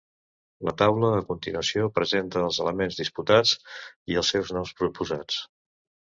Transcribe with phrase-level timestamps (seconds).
[0.67, 3.51] La taula a continuació presenta els elements disputats
[4.13, 5.37] i els seus noms proposats.